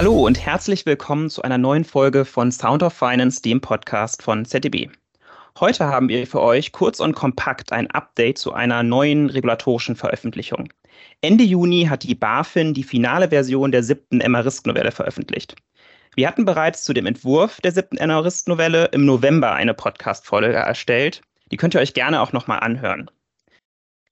Hallo 0.00 0.24
und 0.26 0.40
herzlich 0.40 0.86
willkommen 0.86 1.28
zu 1.28 1.42
einer 1.42 1.58
neuen 1.58 1.84
Folge 1.84 2.24
von 2.24 2.50
Sound 2.50 2.82
of 2.82 2.94
Finance, 2.94 3.42
dem 3.42 3.60
Podcast 3.60 4.22
von 4.22 4.46
ZDB. 4.46 4.88
Heute 5.60 5.84
haben 5.84 6.08
wir 6.08 6.26
für 6.26 6.40
euch 6.40 6.72
kurz 6.72 7.00
und 7.00 7.14
kompakt 7.14 7.70
ein 7.70 7.90
Update 7.90 8.38
zu 8.38 8.54
einer 8.54 8.82
neuen 8.82 9.28
regulatorischen 9.28 9.96
Veröffentlichung. 9.96 10.72
Ende 11.20 11.44
Juni 11.44 11.84
hat 11.84 12.04
die 12.04 12.14
BaFin 12.14 12.72
die 12.72 12.82
finale 12.82 13.28
Version 13.28 13.72
der 13.72 13.82
siebten 13.82 14.22
MRISC-Novelle 14.26 14.90
veröffentlicht. 14.90 15.54
Wir 16.16 16.28
hatten 16.28 16.46
bereits 16.46 16.82
zu 16.82 16.94
dem 16.94 17.04
Entwurf 17.04 17.60
der 17.60 17.72
siebten 17.72 17.96
MRISC-Novelle 17.96 18.86
im 18.92 19.04
November 19.04 19.52
eine 19.52 19.74
Podcast-Folge 19.74 20.54
erstellt. 20.54 21.20
Die 21.52 21.58
könnt 21.58 21.74
ihr 21.74 21.80
euch 21.82 21.92
gerne 21.92 22.22
auch 22.22 22.32
nochmal 22.32 22.60
anhören. 22.60 23.10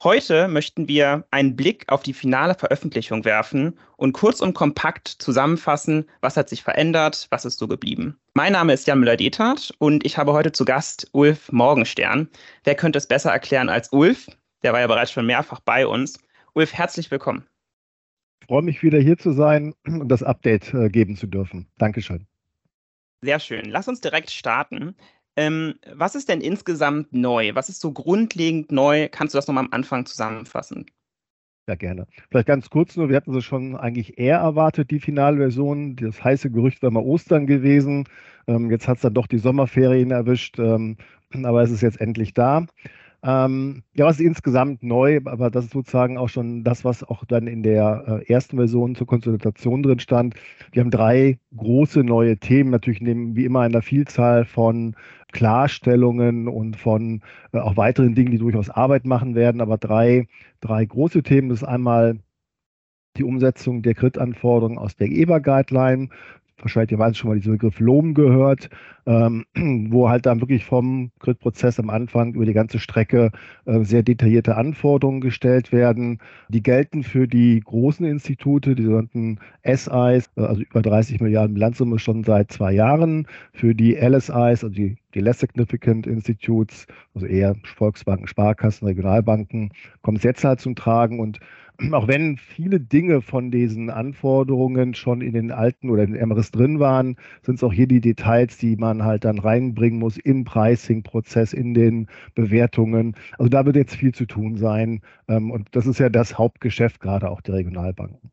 Heute 0.04 0.46
möchten 0.46 0.86
wir 0.86 1.24
einen 1.32 1.56
Blick 1.56 1.84
auf 1.88 2.04
die 2.04 2.12
finale 2.12 2.54
Veröffentlichung 2.54 3.24
werfen 3.24 3.76
und 3.96 4.12
kurz 4.12 4.40
und 4.40 4.54
kompakt 4.54 5.08
zusammenfassen, 5.08 6.08
was 6.20 6.36
hat 6.36 6.48
sich 6.48 6.62
verändert, 6.62 7.26
was 7.30 7.44
ist 7.44 7.58
so 7.58 7.66
geblieben. 7.66 8.16
Mein 8.32 8.52
Name 8.52 8.72
ist 8.74 8.86
Jan 8.86 9.00
Müller-Dethardt 9.00 9.74
und 9.78 10.06
ich 10.06 10.16
habe 10.16 10.34
heute 10.34 10.52
zu 10.52 10.64
Gast 10.64 11.08
Ulf 11.10 11.50
Morgenstern. 11.50 12.28
Wer 12.62 12.76
könnte 12.76 12.96
es 12.96 13.08
besser 13.08 13.32
erklären 13.32 13.68
als 13.68 13.92
Ulf? 13.92 14.28
Der 14.62 14.72
war 14.72 14.78
ja 14.78 14.86
bereits 14.86 15.10
schon 15.10 15.26
mehrfach 15.26 15.58
bei 15.58 15.84
uns. 15.84 16.20
Ulf, 16.54 16.72
herzlich 16.72 17.10
willkommen. 17.10 17.44
Ich 18.40 18.46
freue 18.46 18.62
mich 18.62 18.84
wieder 18.84 19.00
hier 19.00 19.18
zu 19.18 19.32
sein 19.32 19.74
und 19.84 20.08
das 20.08 20.22
Update 20.22 20.72
äh, 20.74 20.90
geben 20.90 21.16
zu 21.16 21.26
dürfen. 21.26 21.66
Dankeschön. 21.76 22.24
Sehr 23.20 23.40
schön. 23.40 23.64
Lass 23.64 23.88
uns 23.88 24.00
direkt 24.00 24.30
starten. 24.30 24.94
Ähm, 25.38 25.76
was 25.94 26.16
ist 26.16 26.28
denn 26.28 26.40
insgesamt 26.40 27.12
neu? 27.12 27.54
Was 27.54 27.68
ist 27.68 27.80
so 27.80 27.92
grundlegend 27.92 28.72
neu? 28.72 29.08
Kannst 29.08 29.34
du 29.34 29.38
das 29.38 29.46
nochmal 29.46 29.66
am 29.66 29.72
Anfang 29.72 30.04
zusammenfassen? 30.04 30.86
Ja, 31.68 31.76
gerne. 31.76 32.08
Vielleicht 32.28 32.48
ganz 32.48 32.70
kurz 32.70 32.96
nur, 32.96 33.08
wir 33.08 33.14
hatten 33.14 33.32
sie 33.32 33.40
schon 33.40 33.76
eigentlich 33.76 34.18
eher 34.18 34.38
erwartet, 34.38 34.90
die 34.90 34.98
Finalversion. 34.98 35.94
Das 35.94 36.24
heiße 36.24 36.50
Gerücht 36.50 36.82
war 36.82 36.90
mal 36.90 37.04
Ostern 37.04 37.46
gewesen. 37.46 38.08
Ähm, 38.48 38.68
jetzt 38.72 38.88
hat 38.88 38.96
es 38.96 39.02
dann 39.02 39.14
doch 39.14 39.28
die 39.28 39.38
Sommerferien 39.38 40.10
erwischt, 40.10 40.58
ähm, 40.58 40.96
aber 41.44 41.62
es 41.62 41.70
ist 41.70 41.82
jetzt 41.82 42.00
endlich 42.00 42.34
da. 42.34 42.66
Ähm, 43.24 43.82
ja, 43.94 44.06
was 44.06 44.20
ist 44.20 44.26
insgesamt 44.26 44.84
neu, 44.84 45.20
aber 45.24 45.50
das 45.50 45.64
ist 45.64 45.72
sozusagen 45.72 46.18
auch 46.18 46.28
schon 46.28 46.62
das, 46.62 46.84
was 46.84 47.02
auch 47.02 47.24
dann 47.24 47.48
in 47.48 47.64
der 47.64 48.22
äh, 48.28 48.32
ersten 48.32 48.56
Version 48.56 48.94
zur 48.94 49.08
Konsultation 49.08 49.82
drin 49.82 49.98
stand. 49.98 50.34
Wir 50.70 50.82
haben 50.82 50.92
drei 50.92 51.38
große 51.56 52.04
neue 52.04 52.38
Themen, 52.38 52.70
natürlich 52.70 53.00
neben, 53.00 53.34
wie 53.34 53.44
immer 53.44 53.62
einer 53.62 53.82
Vielzahl 53.82 54.44
von 54.44 54.94
Klarstellungen 55.32 56.46
und 56.46 56.76
von 56.76 57.22
äh, 57.52 57.58
auch 57.58 57.76
weiteren 57.76 58.14
Dingen, 58.14 58.30
die 58.30 58.38
durchaus 58.38 58.70
Arbeit 58.70 59.04
machen 59.04 59.34
werden, 59.34 59.60
aber 59.60 59.78
drei, 59.78 60.28
drei 60.60 60.84
große 60.84 61.24
Themen. 61.24 61.48
Das 61.48 61.62
ist 61.62 61.68
einmal 61.68 62.20
die 63.16 63.24
Umsetzung 63.24 63.82
der 63.82 63.94
Crit-Anforderungen 63.94 64.78
aus 64.78 64.94
der 64.94 65.08
EBA-Guideline 65.08 66.08
wahrscheinlich 66.60 66.92
ihr 66.92 67.14
schon 67.14 67.30
mal 67.30 67.36
diesen 67.36 67.52
Begriff 67.52 67.80
Lohm 67.80 68.14
gehört, 68.14 68.68
ähm, 69.06 69.44
wo 69.90 70.08
halt 70.08 70.26
dann 70.26 70.40
wirklich 70.40 70.64
vom 70.64 71.10
Grid-Prozess 71.20 71.78
am 71.78 71.90
Anfang 71.90 72.34
über 72.34 72.44
die 72.44 72.52
ganze 72.52 72.78
Strecke 72.78 73.30
äh, 73.64 73.82
sehr 73.84 74.02
detaillierte 74.02 74.56
Anforderungen 74.56 75.20
gestellt 75.20 75.72
werden. 75.72 76.18
Die 76.48 76.62
gelten 76.62 77.02
für 77.02 77.26
die 77.26 77.60
großen 77.60 78.04
Institute, 78.06 78.74
die 78.74 78.82
sogenannten 78.82 79.38
SIs, 79.64 80.30
äh, 80.36 80.42
also 80.42 80.62
über 80.62 80.82
30 80.82 81.20
Milliarden 81.20 81.54
Bilanzsumme 81.54 81.98
schon 81.98 82.24
seit 82.24 82.52
zwei 82.52 82.72
Jahren. 82.72 83.26
Für 83.52 83.74
die 83.74 83.94
LSIs, 83.94 84.30
also 84.32 84.68
die, 84.68 84.96
die 85.18 85.24
Less 85.24 85.40
Significant 85.40 86.06
Institutes, 86.06 86.86
also 87.14 87.26
eher 87.26 87.56
Volksbanken, 87.64 88.28
Sparkassen, 88.28 88.86
Regionalbanken, 88.86 89.72
kommt 90.02 90.18
es 90.18 90.24
jetzt 90.24 90.44
halt 90.44 90.60
zum 90.60 90.76
Tragen 90.76 91.18
und 91.18 91.40
auch 91.92 92.06
wenn 92.06 92.36
viele 92.36 92.78
Dinge 92.78 93.20
von 93.20 93.50
diesen 93.50 93.90
Anforderungen 93.90 94.94
schon 94.94 95.20
in 95.20 95.32
den 95.32 95.50
alten 95.50 95.90
oder 95.90 96.04
in 96.04 96.12
den 96.12 96.28
MRIS 96.28 96.52
drin 96.52 96.78
waren, 96.78 97.16
sind 97.42 97.56
es 97.56 97.64
auch 97.64 97.72
hier 97.72 97.88
die 97.88 98.00
Details, 98.00 98.58
die 98.58 98.76
man 98.76 99.04
halt 99.04 99.24
dann 99.24 99.38
reinbringen 99.38 99.98
muss 99.98 100.18
im 100.18 100.44
Pricing-Prozess, 100.44 101.52
in 101.52 101.74
den 101.74 102.06
Bewertungen. 102.34 103.16
Also 103.38 103.48
da 103.48 103.66
wird 103.66 103.76
jetzt 103.76 103.96
viel 103.96 104.14
zu 104.14 104.26
tun 104.26 104.56
sein. 104.56 105.00
Ähm, 105.28 105.50
und 105.50 105.68
das 105.72 105.86
ist 105.86 105.98
ja 105.98 106.08
das 106.08 106.38
Hauptgeschäft 106.38 107.00
gerade 107.00 107.30
auch 107.30 107.40
der 107.40 107.54
Regionalbanken. 107.54 108.30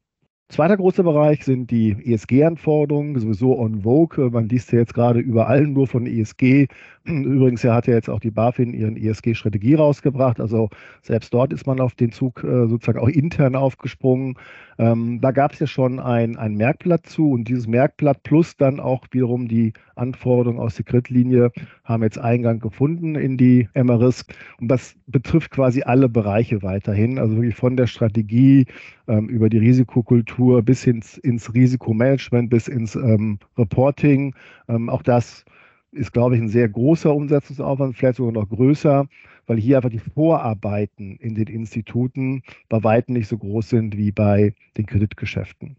Zweiter 0.47 0.78
großer 0.78 1.01
Bereich 1.03 1.44
sind 1.44 1.72
die 1.72 1.91
ESG-Anforderungen, 2.06 3.19
sowieso 3.19 3.57
on 3.57 3.81
vogue. 3.81 4.29
Man 4.29 4.47
liest 4.47 4.72
ja 4.72 4.79
jetzt 4.79 4.94
gerade 4.94 5.19
überall 5.19 5.63
nur 5.63 5.88
von 5.88 6.06
ESG. 6.06 6.67
Übrigens 7.06 7.62
ja 7.62 7.76
hat 7.76 7.86
ja 7.86 7.94
jetzt 7.94 8.10
auch 8.10 8.20
die 8.20 8.32
BaFin 8.32 8.74
ihren 8.74 8.98
ESG-Strategie 8.98 9.76
rausgebracht. 9.76 10.40
Also 10.40 10.70
selbst 11.04 11.34
dort 11.34 11.54
ist 11.54 11.68
man 11.68 11.80
auf 11.80 11.94
den 11.94 12.12
Zug 12.12 12.44
äh, 12.44 12.68
sozusagen 12.68 12.98
auch 12.98 13.08
intern 13.08 13.56
aufgesprungen. 13.56 14.36
Ähm, 14.80 15.22
da 15.22 15.32
gab 15.32 15.54
es 15.54 15.60
ja 15.60 15.68
schon 15.68 16.00
ein, 16.00 16.36
ein 16.36 16.56
Merkblatt 16.56 17.06
zu 17.06 17.32
und 17.32 17.48
dieses 17.48 17.68
Merkblatt 17.68 18.24
plus 18.24 18.58
dann 18.58 18.80
auch 18.80 19.06
wiederum 19.12 19.48
die 19.48 19.74
Anforderungen 19.96 20.60
aus 20.60 20.76
der 20.76 20.86
Kreditlinie 20.86 21.52
haben 21.84 22.02
jetzt 22.02 22.18
Eingang 22.18 22.60
gefunden 22.60 23.14
in 23.14 23.38
die 23.38 23.70
MRISC. 23.76 24.34
Und 24.60 24.70
das 24.70 24.96
betrifft 25.06 25.52
quasi 25.52 25.84
alle 25.84 26.10
Bereiche 26.10 26.64
weiterhin, 26.64 27.20
also 27.20 27.36
wirklich 27.36 27.56
von 27.56 27.78
der 27.78 27.88
Strategie 27.88 28.66
ähm, 29.08 29.30
über 29.30 29.50
die 29.50 29.60
Risikokultur 29.60 30.64
bis 30.64 30.88
ins, 30.88 31.20
ins 31.20 31.54
Risikomanagement, 31.54 32.50
bis 32.50 32.68
ins 32.68 32.96
ähm, 32.96 33.38
Reporting. 33.58 34.34
Ähm, 34.68 34.90
auch 34.90 35.04
das 35.04 35.46
ist, 35.95 36.13
glaube 36.13 36.35
ich, 36.35 36.41
ein 36.41 36.50
sehr 36.50 36.69
großer 36.69 37.13
Umsetzungsaufwand, 37.13 37.95
vielleicht 37.95 38.17
sogar 38.17 38.33
noch 38.33 38.50
größer, 38.50 39.07
weil 39.47 39.57
hier 39.57 39.78
einfach 39.78 39.89
die 39.89 40.00
Vorarbeiten 40.00 41.16
in 41.17 41.35
den 41.35 41.47
Instituten 41.47 42.44
bei 42.69 42.83
weitem 42.83 43.13
nicht 43.13 43.28
so 43.28 43.38
groß 43.38 43.69
sind 43.69 43.97
wie 43.97 44.11
bei 44.11 44.53
den 44.78 44.85
Kreditgeschäften. 44.85 45.78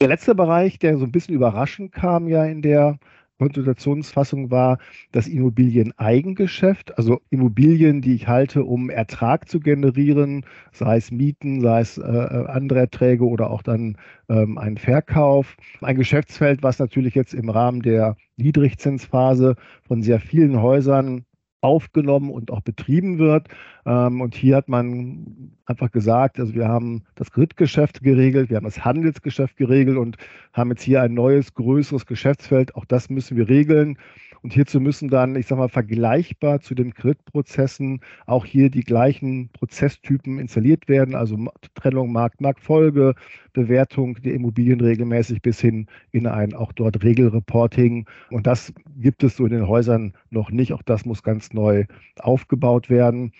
Der 0.00 0.08
letzte 0.08 0.34
Bereich, 0.34 0.78
der 0.78 0.96
so 0.96 1.04
ein 1.04 1.12
bisschen 1.12 1.34
überraschend 1.34 1.92
kam 1.92 2.28
ja 2.28 2.44
in 2.44 2.62
der 2.62 2.98
Konsultationsfassung 3.40 4.50
war 4.50 4.76
das 5.12 5.26
Immobilieneigengeschäft, 5.26 6.98
also 6.98 7.22
Immobilien, 7.30 8.02
die 8.02 8.14
ich 8.14 8.28
halte, 8.28 8.64
um 8.64 8.90
Ertrag 8.90 9.48
zu 9.48 9.60
generieren, 9.60 10.44
sei 10.72 10.98
es 10.98 11.10
Mieten, 11.10 11.62
sei 11.62 11.80
es 11.80 11.96
äh, 11.96 12.02
andere 12.02 12.80
Erträge 12.80 13.26
oder 13.26 13.50
auch 13.50 13.62
dann 13.62 13.96
ähm, 14.28 14.58
ein 14.58 14.76
Verkauf. 14.76 15.56
Ein 15.80 15.96
Geschäftsfeld, 15.96 16.62
was 16.62 16.78
natürlich 16.78 17.14
jetzt 17.14 17.32
im 17.32 17.48
Rahmen 17.48 17.80
der 17.80 18.16
Niedrigzinsphase 18.36 19.56
von 19.88 20.02
sehr 20.02 20.20
vielen 20.20 20.60
Häusern 20.60 21.24
aufgenommen 21.60 22.30
und 22.30 22.50
auch 22.50 22.60
betrieben 22.60 23.18
wird. 23.18 23.48
Ähm, 23.86 24.20
und 24.20 24.34
hier 24.34 24.56
hat 24.56 24.68
man 24.68 25.52
einfach 25.66 25.90
gesagt, 25.90 26.38
also 26.38 26.54
wir 26.54 26.68
haben 26.68 27.04
das 27.14 27.30
Kreditgeschäft 27.30 28.02
geregelt, 28.02 28.50
wir 28.50 28.56
haben 28.56 28.64
das 28.64 28.84
Handelsgeschäft 28.84 29.56
geregelt 29.56 29.96
und 29.96 30.16
haben 30.52 30.70
jetzt 30.70 30.82
hier 30.82 31.02
ein 31.02 31.14
neues, 31.14 31.54
größeres 31.54 32.06
Geschäftsfeld. 32.06 32.74
Auch 32.74 32.84
das 32.84 33.10
müssen 33.10 33.36
wir 33.36 33.48
regeln. 33.48 33.98
Und 34.42 34.52
hierzu 34.52 34.80
müssen 34.80 35.08
dann, 35.08 35.36
ich 35.36 35.46
sage 35.46 35.60
mal, 35.60 35.68
vergleichbar 35.68 36.60
zu 36.60 36.74
den 36.74 36.94
Kreditprozessen 36.94 38.00
auch 38.26 38.44
hier 38.44 38.70
die 38.70 38.84
gleichen 38.84 39.50
Prozesstypen 39.50 40.38
installiert 40.38 40.88
werden, 40.88 41.14
also 41.14 41.36
Trennung 41.74 42.12
Markt, 42.12 42.40
Marktfolge, 42.40 43.14
Bewertung 43.52 44.14
der 44.22 44.34
Immobilien 44.34 44.80
regelmäßig 44.80 45.42
bis 45.42 45.60
hin 45.60 45.86
in 46.12 46.26
ein 46.26 46.54
auch 46.54 46.72
dort 46.72 47.02
Regelreporting. 47.02 48.06
Und 48.30 48.46
das 48.46 48.72
gibt 48.96 49.22
es 49.22 49.36
so 49.36 49.44
in 49.44 49.52
den 49.52 49.68
Häusern 49.68 50.14
noch 50.30 50.50
nicht. 50.50 50.72
Auch 50.72 50.82
das 50.82 51.04
muss 51.04 51.22
ganz 51.22 51.52
neu 51.52 51.84
aufgebaut 52.18 52.88
werden. 52.88 53.32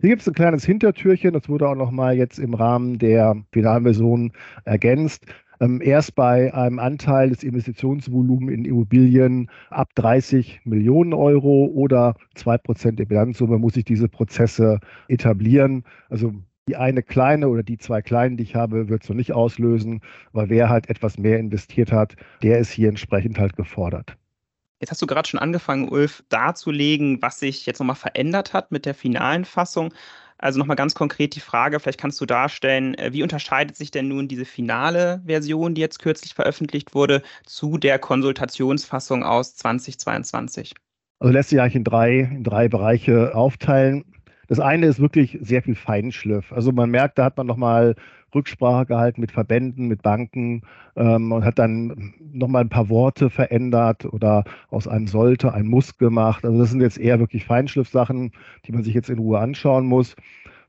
Hier 0.00 0.10
gibt 0.10 0.22
es 0.22 0.28
ein 0.28 0.34
kleines 0.34 0.64
Hintertürchen, 0.66 1.32
das 1.32 1.48
wurde 1.48 1.66
auch 1.66 1.74
nochmal 1.74 2.16
jetzt 2.16 2.38
im 2.38 2.52
Rahmen 2.52 2.98
der 2.98 3.34
Finalversion 3.52 4.30
ergänzt. 4.66 5.24
Ähm, 5.60 5.80
erst 5.82 6.14
bei 6.14 6.52
einem 6.52 6.78
Anteil 6.78 7.30
des 7.30 7.42
Investitionsvolumens 7.42 8.52
in 8.52 8.64
Immobilien 8.64 9.50
ab 9.70 9.90
30 9.94 10.60
Millionen 10.64 11.12
Euro 11.14 11.66
oder 11.66 12.14
2 12.34 12.58
Prozent 12.58 12.98
der 12.98 13.06
Bilanzsumme 13.06 13.58
muss 13.58 13.76
ich 13.76 13.84
diese 13.84 14.08
Prozesse 14.08 14.80
etablieren. 15.08 15.84
Also 16.08 16.34
die 16.68 16.76
eine 16.76 17.02
kleine 17.02 17.48
oder 17.48 17.62
die 17.62 17.78
zwei 17.78 18.02
kleinen, 18.02 18.36
die 18.36 18.42
ich 18.42 18.56
habe, 18.56 18.88
wird 18.88 19.04
es 19.04 19.08
noch 19.08 19.16
nicht 19.16 19.32
auslösen, 19.32 20.00
weil 20.32 20.48
wer 20.48 20.68
halt 20.68 20.90
etwas 20.90 21.16
mehr 21.16 21.38
investiert 21.38 21.92
hat, 21.92 22.16
der 22.42 22.58
ist 22.58 22.72
hier 22.72 22.88
entsprechend 22.88 23.38
halt 23.38 23.56
gefordert. 23.56 24.16
Jetzt 24.80 24.90
hast 24.90 25.00
du 25.00 25.06
gerade 25.06 25.28
schon 25.28 25.40
angefangen, 25.40 25.88
Ulf, 25.88 26.22
darzulegen, 26.28 27.22
was 27.22 27.38
sich 27.38 27.64
jetzt 27.64 27.78
nochmal 27.78 27.96
verändert 27.96 28.52
hat 28.52 28.72
mit 28.72 28.84
der 28.84 28.94
finalen 28.94 29.44
Fassung. 29.44 29.94
Also 30.38 30.58
nochmal 30.58 30.76
ganz 30.76 30.94
konkret 30.94 31.34
die 31.34 31.40
Frage, 31.40 31.80
vielleicht 31.80 32.00
kannst 32.00 32.20
du 32.20 32.26
darstellen, 32.26 32.94
äh, 32.94 33.12
wie 33.12 33.22
unterscheidet 33.22 33.76
sich 33.76 33.90
denn 33.90 34.08
nun 34.08 34.28
diese 34.28 34.44
finale 34.44 35.22
Version, 35.24 35.74
die 35.74 35.80
jetzt 35.80 35.98
kürzlich 35.98 36.34
veröffentlicht 36.34 36.94
wurde, 36.94 37.22
zu 37.44 37.78
der 37.78 37.98
Konsultationsfassung 37.98 39.24
aus 39.24 39.56
2022? 39.56 40.74
Also 41.18 41.32
lässt 41.32 41.48
sich 41.48 41.60
eigentlich 41.60 41.76
in 41.76 41.84
drei, 41.84 42.18
in 42.18 42.44
drei 42.44 42.68
Bereiche 42.68 43.34
aufteilen. 43.34 44.04
Das 44.48 44.60
eine 44.60 44.86
ist 44.86 45.00
wirklich 45.00 45.38
sehr 45.40 45.62
viel 45.62 45.74
Feinschliff. 45.74 46.52
Also 46.52 46.70
man 46.70 46.90
merkt, 46.90 47.18
da 47.18 47.24
hat 47.24 47.36
man 47.36 47.46
nochmal 47.46 47.96
Rücksprache 48.36 48.86
gehalten 48.86 49.20
mit 49.20 49.32
Verbänden, 49.32 49.88
mit 49.88 50.02
Banken 50.02 50.62
ähm, 50.94 51.32
und 51.32 51.44
hat 51.44 51.58
dann 51.58 52.14
nochmal 52.32 52.62
ein 52.62 52.68
paar 52.68 52.88
Worte 52.88 53.30
verändert 53.30 54.04
oder 54.04 54.44
aus 54.68 54.86
einem 54.86 55.08
sollte 55.08 55.52
ein 55.52 55.66
Muss 55.66 55.98
gemacht. 55.98 56.44
Also 56.44 56.58
das 56.58 56.70
sind 56.70 56.80
jetzt 56.80 56.98
eher 56.98 57.18
wirklich 57.18 57.44
Feinschliffsachen, 57.44 58.32
die 58.66 58.72
man 58.72 58.84
sich 58.84 58.94
jetzt 58.94 59.10
in 59.10 59.18
Ruhe 59.18 59.40
anschauen 59.40 59.86
muss. 59.86 60.14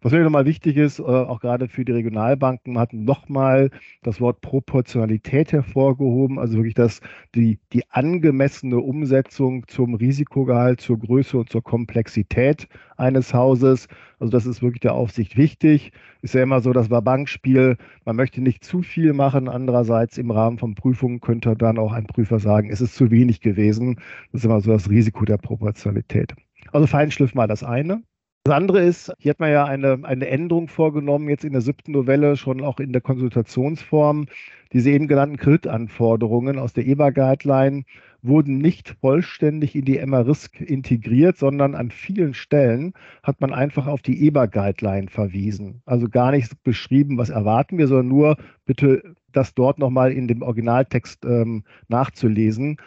Was 0.01 0.11
mir 0.11 0.23
nochmal 0.23 0.45
wichtig 0.45 0.77
ist, 0.77 0.99
äh, 0.99 1.03
auch 1.03 1.39
gerade 1.39 1.67
für 1.67 1.83
die 1.83 1.91
Regionalbanken, 1.91 2.73
man 2.73 2.81
hat 2.81 2.93
nochmal 2.93 3.71
das 4.03 4.21
Wort 4.21 4.41
Proportionalität 4.41 5.51
hervorgehoben, 5.51 6.37
also 6.37 6.57
wirklich 6.57 6.75
das, 6.75 7.01
die, 7.33 7.57
die 7.73 7.81
angemessene 7.89 8.77
Umsetzung 8.77 9.67
zum 9.67 9.95
Risikogehalt, 9.95 10.81
zur 10.81 10.99
Größe 10.99 11.39
und 11.39 11.49
zur 11.49 11.63
Komplexität 11.63 12.67
eines 12.95 13.33
Hauses. 13.33 13.87
Also 14.19 14.31
das 14.31 14.45
ist 14.45 14.61
wirklich 14.61 14.79
der 14.81 14.93
Aufsicht 14.93 15.37
wichtig. 15.37 15.91
Ist 16.21 16.33
ja 16.33 16.43
immer 16.43 16.61
so, 16.61 16.73
das 16.73 16.89
war 16.89 17.01
Bankspiel. 17.01 17.77
Man 18.05 18.15
möchte 18.15 18.41
nicht 18.41 18.63
zu 18.63 18.81
viel 18.81 19.13
machen. 19.13 19.47
Andererseits 19.47 20.17
im 20.17 20.31
Rahmen 20.31 20.57
von 20.57 20.75
Prüfungen 20.75 21.21
könnte 21.21 21.55
dann 21.55 21.77
auch 21.77 21.91
ein 21.91 22.07
Prüfer 22.07 22.39
sagen, 22.39 22.69
es 22.71 22.81
ist 22.81 22.95
zu 22.95 23.11
wenig 23.11 23.41
gewesen. 23.41 23.99
Das 24.31 24.41
ist 24.41 24.45
immer 24.45 24.61
so 24.61 24.71
das 24.71 24.89
Risiko 24.89 25.25
der 25.25 25.37
Proportionalität. 25.37 26.33
Also 26.71 26.87
Feinschliff 26.87 27.35
mal 27.35 27.47
das 27.47 27.63
eine. 27.63 28.01
Das 28.47 28.55
andere 28.55 28.81
ist, 28.81 29.11
hier 29.19 29.31
hat 29.31 29.41
man 29.41 29.51
ja 29.51 29.65
eine, 29.65 29.99
eine 30.03 30.25
Änderung 30.27 30.69
vorgenommen, 30.69 31.27
jetzt 31.27 31.43
in 31.43 31.51
der 31.51 31.61
siebten 31.61 31.91
Novelle, 31.91 32.37
schon 32.37 32.63
auch 32.63 32.79
in 32.79 32.93
der 32.93 33.01
Konsultationsform. 33.01 34.27
Diese 34.71 34.89
eben 34.89 35.09
genannten 35.09 35.35
Kreditanforderungen 35.35 36.57
aus 36.57 36.71
der 36.71 36.87
EBA-Guideline 36.87 37.83
wurden 38.27 38.57
nicht 38.57 38.95
vollständig 39.01 39.75
in 39.75 39.85
die 39.85 40.03
MA-Risk 40.05 40.61
integriert, 40.61 41.37
sondern 41.37 41.75
an 41.75 41.91
vielen 41.91 42.33
Stellen 42.33 42.93
hat 43.23 43.41
man 43.41 43.53
einfach 43.53 43.87
auf 43.87 44.01
die 44.01 44.27
EBA-Guideline 44.27 45.09
verwiesen. 45.09 45.81
Also 45.85 46.07
gar 46.09 46.31
nicht 46.31 46.63
beschrieben, 46.63 47.17
was 47.17 47.29
erwarten 47.29 47.77
wir, 47.77 47.87
sondern 47.87 48.07
nur 48.09 48.37
bitte 48.65 49.15
das 49.31 49.53
dort 49.53 49.79
nochmal 49.79 50.11
in 50.11 50.27
dem 50.27 50.41
Originaltext 50.41 51.25
ähm, 51.25 51.63
nachzulesen. 51.87 52.77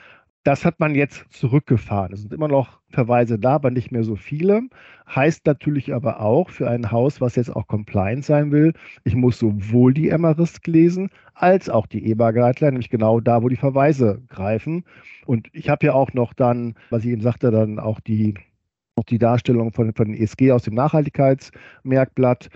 Das 0.43 0.65
hat 0.65 0.81
man 0.81 0.95
jetzt 0.95 1.27
zurückgefahren. 1.31 2.15
Es 2.15 2.23
sind 2.23 2.33
immer 2.33 2.49
noch 2.49 2.81
Verweise 2.89 3.39
da, 3.39 3.57
aber 3.57 3.71
nicht 3.71 3.93
mehr 3.93 4.05
so 4.05 4.17
viele. 4.17 4.63
Heißt 5.15 5.45
natürlich 5.45 5.93
aber 5.93 6.21
auch 6.21 6.49
für 6.49 6.69
ein 6.71 6.91
Haus, 6.91 7.21
was 7.21 7.37
jetzt 7.37 7.55
auch 7.55 7.67
compliant 7.67 8.25
sein 8.25 8.51
will, 8.51 8.73
ich 9.05 9.15
muss 9.15 9.39
sowohl 9.39 9.93
die 9.93 10.09
MRISC 10.11 10.67
lesen 10.67 11.11
als 11.35 11.69
auch 11.69 11.87
die 11.87 12.11
EBA-Guideline, 12.11 12.73
nämlich 12.73 12.89
genau 12.89 13.21
da, 13.21 13.43
wo 13.43 13.49
die 13.51 13.57
Verweise 13.57 14.23
greifen. 14.29 14.85
Und 15.27 15.49
ich 15.53 15.69
habe 15.69 15.87
ja 15.87 15.93
auch 15.93 16.15
noch 16.15 16.33
dann, 16.33 16.75
was 16.89 17.05
ich 17.05 17.11
eben 17.11 17.23
sagte, 17.23 17.51
dann 17.51 17.79
auch 17.79 18.01
die, 18.01 18.35
auch 18.97 19.05
die 19.05 19.19
Darstellung 19.19 19.73
von, 19.75 19.93
von 19.93 20.15
ESG 20.15 20.53
aus 20.53 20.63
dem 20.63 20.75
Nachhaltigkeitsmerkblatt. 20.75 22.49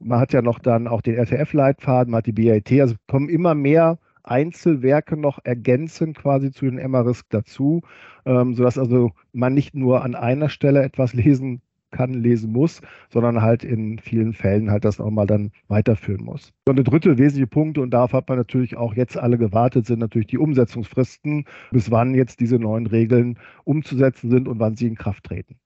Man 0.00 0.18
hat 0.18 0.32
ja 0.32 0.42
noch 0.42 0.58
dann 0.58 0.88
auch 0.88 1.02
den 1.02 1.14
RTF-Leitfaden, 1.16 2.10
man 2.10 2.18
hat 2.18 2.26
die 2.26 2.32
BIT, 2.32 2.72
also 2.80 2.96
kommen 3.06 3.28
immer 3.28 3.54
mehr 3.54 3.98
Einzelwerke 4.22 5.16
noch 5.16 5.38
ergänzen 5.44 6.14
quasi 6.14 6.50
zu 6.50 6.64
den 6.66 6.76
MRISC 6.90 7.26
dazu, 7.30 7.82
ähm, 8.24 8.54
sodass 8.54 8.78
also 8.78 9.12
man 9.32 9.54
nicht 9.54 9.74
nur 9.74 10.02
an 10.02 10.14
einer 10.14 10.48
Stelle 10.48 10.82
etwas 10.82 11.12
lesen 11.14 11.62
kann, 11.90 12.12
lesen 12.12 12.52
muss, 12.52 12.80
sondern 13.08 13.40
halt 13.42 13.64
in 13.64 13.98
vielen 13.98 14.34
Fällen 14.34 14.70
halt 14.70 14.84
das 14.84 14.98
nochmal 14.98 15.26
dann 15.26 15.52
weiterführen 15.68 16.24
muss. 16.24 16.52
Und 16.66 16.76
der 16.76 16.84
dritte 16.84 17.18
wesentliche 17.18 17.46
Punkt, 17.46 17.78
und 17.78 17.90
darauf 17.90 18.12
hat 18.12 18.28
man 18.28 18.38
natürlich 18.38 18.76
auch 18.76 18.94
jetzt 18.94 19.16
alle 19.16 19.38
gewartet, 19.38 19.86
sind 19.86 20.00
natürlich 20.00 20.26
die 20.26 20.38
Umsetzungsfristen, 20.38 21.46
bis 21.70 21.90
wann 21.90 22.14
jetzt 22.14 22.40
diese 22.40 22.58
neuen 22.58 22.86
Regeln 22.86 23.38
umzusetzen 23.64 24.30
sind 24.30 24.48
und 24.48 24.60
wann 24.60 24.76
sie 24.76 24.86
in 24.86 24.96
Kraft 24.96 25.24
treten. 25.24 25.58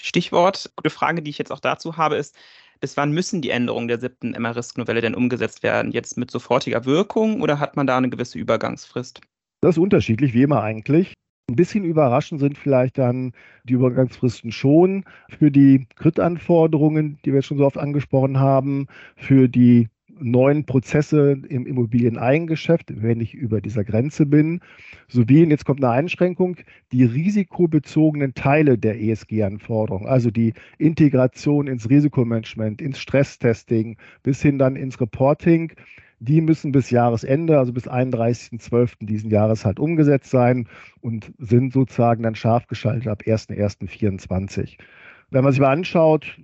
Stichwort, 0.00 0.72
gute 0.76 0.90
Frage, 0.90 1.22
die 1.22 1.30
ich 1.30 1.38
jetzt 1.38 1.52
auch 1.52 1.60
dazu 1.60 1.96
habe, 1.96 2.16
ist, 2.16 2.36
bis 2.82 2.96
wann 2.96 3.12
müssen 3.12 3.40
die 3.40 3.50
Änderungen 3.50 3.88
der 3.88 4.00
siebten 4.00 4.32
MRISC-Novelle 4.32 5.00
denn 5.00 5.14
umgesetzt 5.14 5.62
werden? 5.62 5.92
Jetzt 5.92 6.18
mit 6.18 6.30
sofortiger 6.30 6.84
Wirkung 6.84 7.40
oder 7.40 7.60
hat 7.60 7.76
man 7.76 7.86
da 7.86 7.96
eine 7.96 8.10
gewisse 8.10 8.38
Übergangsfrist? 8.38 9.20
Das 9.62 9.76
ist 9.76 9.82
unterschiedlich, 9.82 10.34
wie 10.34 10.42
immer 10.42 10.62
eigentlich. 10.62 11.14
Ein 11.48 11.54
bisschen 11.54 11.84
überraschend 11.84 12.40
sind 12.40 12.58
vielleicht 12.58 12.98
dann 12.98 13.32
die 13.64 13.74
Übergangsfristen 13.74 14.50
schon 14.50 15.04
für 15.28 15.52
die 15.52 15.86
Krit-Anforderungen, 15.94 17.18
die 17.24 17.32
wir 17.32 17.42
schon 17.42 17.58
so 17.58 17.64
oft 17.64 17.78
angesprochen 17.78 18.40
haben, 18.40 18.88
für 19.16 19.48
die 19.48 19.88
neuen 20.22 20.64
Prozesse 20.64 21.38
im 21.48 21.66
Immobilieneigengeschäft, 21.66 23.02
wenn 23.02 23.20
ich 23.20 23.34
über 23.34 23.60
dieser 23.60 23.84
Grenze 23.84 24.26
bin, 24.26 24.60
sowie, 25.08 25.42
und 25.42 25.50
jetzt 25.50 25.64
kommt 25.64 25.82
eine 25.82 25.92
Einschränkung, 25.92 26.56
die 26.92 27.04
risikobezogenen 27.04 28.34
Teile 28.34 28.78
der 28.78 29.00
ESG-Anforderungen, 29.00 30.06
also 30.06 30.30
die 30.30 30.54
Integration 30.78 31.66
ins 31.66 31.88
Risikomanagement, 31.88 32.80
ins 32.80 32.98
Stresstesting 32.98 33.96
bis 34.22 34.40
hin 34.42 34.58
dann 34.58 34.76
ins 34.76 35.00
Reporting, 35.00 35.72
die 36.20 36.40
müssen 36.40 36.70
bis 36.70 36.90
Jahresende, 36.90 37.58
also 37.58 37.72
bis 37.72 37.88
31.12. 37.88 39.04
diesen 39.06 39.30
Jahres 39.30 39.64
halt 39.64 39.80
umgesetzt 39.80 40.30
sein 40.30 40.68
und 41.00 41.32
sind 41.38 41.72
sozusagen 41.72 42.22
dann 42.22 42.36
scharf 42.36 42.68
geschaltet 42.68 43.08
ab 43.08 43.22
1.1.24. 43.26 44.76
Wenn 45.30 45.42
man 45.42 45.52
sich 45.52 45.60
mal 45.60 45.72
anschaut, 45.72 46.36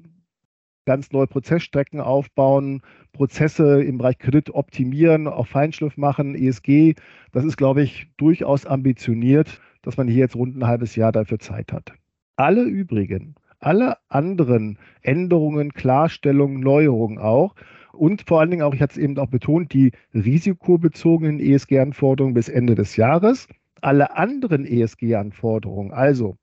ganz 0.88 1.12
neue 1.12 1.26
Prozessstrecken 1.26 2.00
aufbauen, 2.00 2.80
Prozesse 3.12 3.82
im 3.82 3.98
Bereich 3.98 4.16
Kredit 4.16 4.54
optimieren, 4.54 5.26
auch 5.26 5.46
Feinschliff 5.46 5.98
machen, 5.98 6.34
ESG. 6.34 6.94
Das 7.30 7.44
ist, 7.44 7.58
glaube 7.58 7.82
ich, 7.82 8.06
durchaus 8.16 8.64
ambitioniert, 8.64 9.60
dass 9.82 9.98
man 9.98 10.08
hier 10.08 10.20
jetzt 10.20 10.34
rund 10.34 10.56
ein 10.56 10.66
halbes 10.66 10.96
Jahr 10.96 11.12
dafür 11.12 11.40
Zeit 11.40 11.74
hat. 11.74 11.92
Alle 12.36 12.62
übrigen, 12.62 13.34
alle 13.60 13.98
anderen 14.08 14.78
Änderungen, 15.02 15.74
Klarstellungen, 15.74 16.60
Neuerungen 16.60 17.18
auch 17.18 17.54
und 17.92 18.22
vor 18.26 18.40
allen 18.40 18.50
Dingen 18.50 18.62
auch, 18.62 18.72
ich 18.72 18.80
hatte 18.80 18.92
es 18.92 19.04
eben 19.04 19.18
auch 19.18 19.28
betont, 19.28 19.74
die 19.74 19.92
risikobezogenen 20.14 21.38
ESG-Anforderungen 21.38 22.32
bis 22.32 22.48
Ende 22.48 22.74
des 22.74 22.96
Jahres. 22.96 23.46
Alle 23.82 24.16
anderen 24.16 24.64
ESG-Anforderungen, 24.64 25.92
also 25.92 26.38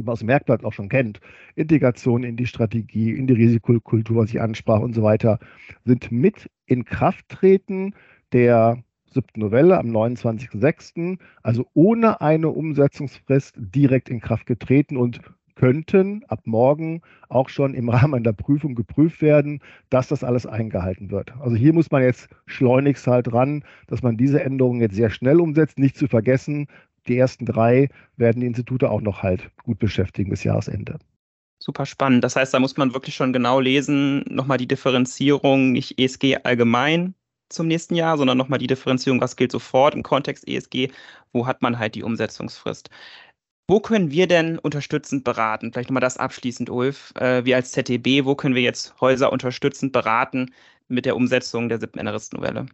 die 0.00 0.04
man 0.04 0.14
aus 0.14 0.20
dem 0.20 0.26
Merkblatt 0.26 0.64
auch 0.64 0.72
schon 0.72 0.88
kennt, 0.88 1.20
Integration 1.54 2.24
in 2.24 2.36
die 2.36 2.46
Strategie, 2.46 3.12
in 3.12 3.26
die 3.26 3.34
Risikokultur, 3.34 4.22
was 4.22 4.30
ich 4.30 4.40
ansprach 4.40 4.80
und 4.80 4.94
so 4.94 5.02
weiter, 5.02 5.38
sind 5.84 6.10
mit 6.10 6.50
in 6.66 6.84
Kraft 6.84 7.28
treten 7.28 7.94
der 8.32 8.82
siebten 9.12 9.40
Novelle 9.40 9.78
am 9.78 9.88
29.06., 9.88 11.18
also 11.42 11.66
ohne 11.74 12.20
eine 12.20 12.48
Umsetzungsfrist 12.48 13.54
direkt 13.58 14.08
in 14.08 14.20
Kraft 14.20 14.46
getreten 14.46 14.96
und 14.96 15.20
könnten 15.60 16.24
ab 16.28 16.40
morgen 16.46 17.02
auch 17.28 17.50
schon 17.50 17.74
im 17.74 17.90
Rahmen 17.90 18.24
der 18.24 18.32
Prüfung 18.32 18.74
geprüft 18.74 19.20
werden, 19.20 19.60
dass 19.90 20.08
das 20.08 20.24
alles 20.24 20.46
eingehalten 20.46 21.10
wird. 21.10 21.34
Also 21.38 21.54
hier 21.54 21.74
muss 21.74 21.90
man 21.90 22.02
jetzt 22.02 22.30
schleunigst 22.46 23.06
halt 23.06 23.30
ran, 23.34 23.62
dass 23.86 24.02
man 24.02 24.16
diese 24.16 24.42
Änderungen 24.42 24.80
jetzt 24.80 24.94
sehr 24.94 25.10
schnell 25.10 25.38
umsetzt. 25.38 25.78
Nicht 25.78 25.98
zu 25.98 26.06
vergessen, 26.06 26.66
die 27.08 27.18
ersten 27.18 27.46
drei 27.46 27.88
werden 28.16 28.40
die 28.40 28.46
Institute 28.46 28.90
auch 28.90 29.00
noch 29.00 29.22
halt 29.22 29.50
gut 29.64 29.78
beschäftigen 29.78 30.30
bis 30.30 30.44
Jahresende. 30.44 30.98
Super 31.62 31.84
spannend. 31.84 32.24
Das 32.24 32.36
heißt, 32.36 32.54
da 32.54 32.58
muss 32.58 32.76
man 32.76 32.94
wirklich 32.94 33.14
schon 33.14 33.32
genau 33.32 33.60
lesen, 33.60 34.24
nochmal 34.28 34.58
die 34.58 34.68
Differenzierung, 34.68 35.72
nicht 35.72 35.98
ESG 35.98 36.38
allgemein 36.44 37.14
zum 37.50 37.66
nächsten 37.66 37.94
Jahr, 37.94 38.16
sondern 38.16 38.38
nochmal 38.38 38.58
die 38.58 38.66
Differenzierung, 38.66 39.20
was 39.20 39.36
gilt 39.36 39.52
sofort 39.52 39.94
im 39.94 40.02
Kontext 40.02 40.48
ESG, 40.48 40.88
wo 41.32 41.46
hat 41.46 41.60
man 41.62 41.78
halt 41.78 41.94
die 41.96 42.02
Umsetzungsfrist. 42.02 42.88
Wo 43.68 43.80
können 43.80 44.10
wir 44.10 44.26
denn 44.26 44.58
unterstützend 44.58 45.22
beraten? 45.24 45.72
Vielleicht 45.72 45.90
nochmal 45.90 46.00
das 46.00 46.16
abschließend, 46.16 46.70
Ulf. 46.70 47.12
Äh, 47.16 47.44
wir 47.44 47.56
als 47.56 47.72
ZTB, 47.72 48.24
wo 48.24 48.34
können 48.34 48.54
wir 48.54 48.62
jetzt 48.62 49.00
Häuser 49.00 49.32
unterstützend 49.32 49.92
beraten 49.92 50.52
mit 50.88 51.06
der 51.06 51.16
Umsetzung 51.16 51.68
der 51.68 51.78
siebten 51.78 52.00
NRIS-Novelle? 52.00 52.66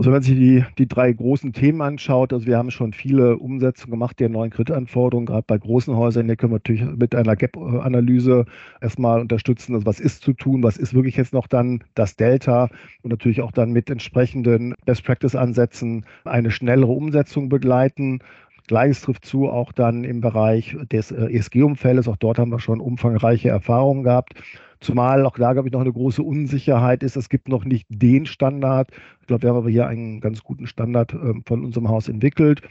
Also 0.00 0.10
wenn 0.10 0.18
man 0.18 0.22
sich 0.22 0.36
die, 0.36 0.64
die 0.78 0.86
drei 0.86 1.12
großen 1.12 1.52
Themen 1.52 1.82
anschaut, 1.82 2.32
also 2.32 2.46
wir 2.46 2.56
haben 2.56 2.70
schon 2.70 2.92
viele 2.92 3.36
Umsetzungen 3.36 3.90
gemacht 3.90 4.20
der 4.20 4.28
neuen 4.28 4.50
Kreditanforderungen, 4.50 5.26
gerade 5.26 5.42
bei 5.44 5.58
großen 5.58 5.96
Häusern, 5.96 6.26
hier 6.26 6.36
können 6.36 6.52
wir 6.52 6.58
natürlich 6.58 6.84
mit 6.84 7.16
einer 7.16 7.34
Gap-Analyse 7.34 8.44
erstmal 8.80 9.20
unterstützen, 9.20 9.74
also 9.74 9.86
was 9.86 9.98
ist 9.98 10.22
zu 10.22 10.34
tun, 10.34 10.62
was 10.62 10.76
ist 10.76 10.94
wirklich 10.94 11.16
jetzt 11.16 11.32
noch 11.32 11.48
dann 11.48 11.82
das 11.96 12.14
Delta 12.14 12.68
und 13.02 13.10
natürlich 13.10 13.40
auch 13.40 13.50
dann 13.50 13.72
mit 13.72 13.90
entsprechenden 13.90 14.76
Best-Practice-Ansätzen 14.86 16.06
eine 16.24 16.52
schnellere 16.52 16.92
Umsetzung 16.92 17.48
begleiten. 17.48 18.20
Gleiches 18.68 19.00
trifft 19.00 19.24
zu 19.24 19.48
auch 19.48 19.72
dann 19.72 20.04
im 20.04 20.20
Bereich 20.20 20.76
des 20.92 21.10
äh, 21.10 21.24
ESG-Umfeldes. 21.24 22.06
Auch 22.06 22.18
dort 22.18 22.38
haben 22.38 22.52
wir 22.52 22.60
schon 22.60 22.80
umfangreiche 22.80 23.48
Erfahrungen 23.48 24.04
gehabt. 24.04 24.34
Zumal 24.80 25.26
auch 25.26 25.36
da, 25.36 25.52
glaube 25.52 25.68
ich, 25.68 25.72
noch 25.72 25.80
eine 25.80 25.92
große 25.92 26.22
Unsicherheit 26.22 27.02
ist. 27.02 27.16
Es 27.16 27.28
gibt 27.28 27.48
noch 27.48 27.64
nicht 27.64 27.86
den 27.88 28.26
Standard. 28.26 28.90
Ich 29.20 29.26
glaube, 29.26 29.42
wir 29.42 29.50
haben 29.50 29.56
aber 29.56 29.70
hier 29.70 29.86
einen 29.86 30.20
ganz 30.20 30.42
guten 30.42 30.66
Standard 30.66 31.12
ähm, 31.14 31.42
von 31.46 31.64
unserem 31.64 31.88
Haus 31.88 32.08
entwickelt. 32.08 32.62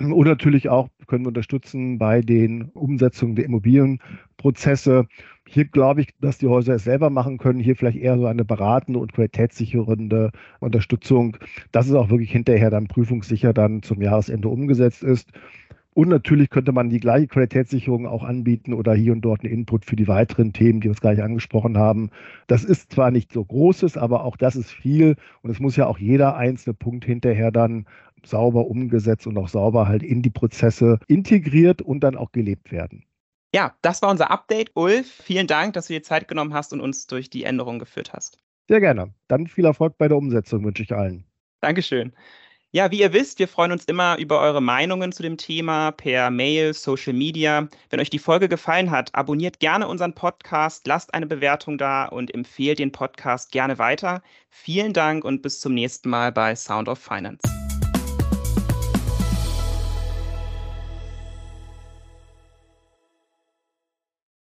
Und 0.00 0.26
natürlich 0.26 0.68
auch 0.68 0.88
können 1.06 1.24
wir 1.24 1.28
unterstützen 1.28 1.98
bei 1.98 2.20
den 2.20 2.64
Umsetzungen 2.74 3.36
der 3.36 3.44
Immobilienprozesse. 3.44 5.06
Hier 5.46 5.66
glaube 5.66 6.00
ich, 6.00 6.08
dass 6.20 6.38
die 6.38 6.48
Häuser 6.48 6.74
es 6.74 6.84
selber 6.84 7.10
machen 7.10 7.38
können. 7.38 7.60
Hier 7.60 7.76
vielleicht 7.76 7.98
eher 7.98 8.18
so 8.18 8.26
eine 8.26 8.44
beratende 8.44 8.98
und 8.98 9.12
qualitätssicherende 9.12 10.32
Unterstützung, 10.58 11.36
dass 11.70 11.86
es 11.86 11.94
auch 11.94 12.10
wirklich 12.10 12.32
hinterher 12.32 12.70
dann 12.70 12.88
prüfungssicher 12.88 13.52
dann 13.52 13.82
zum 13.82 14.02
Jahresende 14.02 14.48
umgesetzt 14.48 15.04
ist. 15.04 15.30
Und 15.94 16.08
natürlich 16.08 16.50
könnte 16.50 16.72
man 16.72 16.90
die 16.90 16.98
gleiche 16.98 17.28
Qualitätssicherung 17.28 18.06
auch 18.06 18.24
anbieten 18.24 18.74
oder 18.74 18.94
hier 18.94 19.12
und 19.12 19.20
dort 19.20 19.42
einen 19.42 19.52
Input 19.52 19.84
für 19.84 19.94
die 19.94 20.08
weiteren 20.08 20.52
Themen, 20.52 20.80
die 20.80 20.88
wir 20.88 20.94
gleich 20.96 21.22
angesprochen 21.22 21.78
haben. 21.78 22.10
Das 22.48 22.64
ist 22.64 22.92
zwar 22.92 23.12
nicht 23.12 23.32
so 23.32 23.44
großes, 23.44 23.96
aber 23.96 24.24
auch 24.24 24.36
das 24.36 24.56
ist 24.56 24.72
viel. 24.72 25.14
Und 25.42 25.50
es 25.50 25.60
muss 25.60 25.76
ja 25.76 25.86
auch 25.86 25.98
jeder 25.98 26.36
einzelne 26.36 26.74
Punkt 26.74 27.04
hinterher 27.04 27.52
dann 27.52 27.86
sauber 28.24 28.66
umgesetzt 28.66 29.28
und 29.28 29.38
auch 29.38 29.48
sauber 29.48 29.86
halt 29.86 30.02
in 30.02 30.20
die 30.22 30.30
Prozesse 30.30 30.98
integriert 31.06 31.80
und 31.80 32.00
dann 32.00 32.16
auch 32.16 32.32
gelebt 32.32 32.72
werden. 32.72 33.04
Ja, 33.54 33.76
das 33.82 34.02
war 34.02 34.10
unser 34.10 34.32
Update. 34.32 34.72
Ulf, 34.74 35.08
vielen 35.08 35.46
Dank, 35.46 35.74
dass 35.74 35.86
du 35.86 35.92
dir 35.92 36.02
Zeit 36.02 36.26
genommen 36.26 36.54
hast 36.54 36.72
und 36.72 36.80
uns 36.80 37.06
durch 37.06 37.30
die 37.30 37.44
Änderungen 37.44 37.78
geführt 37.78 38.12
hast. 38.12 38.38
Sehr 38.68 38.80
gerne. 38.80 39.14
Dann 39.28 39.46
viel 39.46 39.64
Erfolg 39.64 39.96
bei 39.96 40.08
der 40.08 40.16
Umsetzung 40.16 40.64
wünsche 40.64 40.82
ich 40.82 40.92
allen. 40.92 41.24
Dankeschön. 41.60 42.12
Ja, 42.74 42.90
wie 42.90 43.02
ihr 43.02 43.12
wisst, 43.12 43.38
wir 43.38 43.46
freuen 43.46 43.70
uns 43.70 43.84
immer 43.84 44.18
über 44.18 44.40
eure 44.40 44.60
Meinungen 44.60 45.12
zu 45.12 45.22
dem 45.22 45.36
Thema 45.36 45.92
per 45.92 46.28
Mail, 46.32 46.74
Social 46.74 47.12
Media. 47.12 47.68
Wenn 47.88 48.00
euch 48.00 48.10
die 48.10 48.18
Folge 48.18 48.48
gefallen 48.48 48.90
hat, 48.90 49.14
abonniert 49.14 49.60
gerne 49.60 49.86
unseren 49.86 50.12
Podcast, 50.12 50.84
lasst 50.88 51.14
eine 51.14 51.26
Bewertung 51.26 51.78
da 51.78 52.06
und 52.06 52.34
empfehlt 52.34 52.80
den 52.80 52.90
Podcast 52.90 53.52
gerne 53.52 53.78
weiter. 53.78 54.24
Vielen 54.48 54.92
Dank 54.92 55.24
und 55.24 55.40
bis 55.40 55.60
zum 55.60 55.72
nächsten 55.72 56.10
Mal 56.10 56.32
bei 56.32 56.56
Sound 56.56 56.88
of 56.88 56.98
Finance. 56.98 57.63